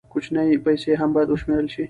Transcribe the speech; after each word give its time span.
کوچنۍ 0.13 0.49
پیسې 0.65 0.91
هم 1.01 1.09
باید 1.15 1.29
وشمېرل 1.31 1.67
شي. 1.73 1.79